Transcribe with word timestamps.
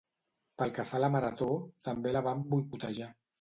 Pel 0.61 0.71
que 0.77 0.85
fa 0.91 0.97
a 0.99 1.01
la 1.03 1.09
marató 1.17 1.49
també 1.91 2.15
la 2.17 2.25
vam 2.31 2.43
boicotejar 2.55 3.13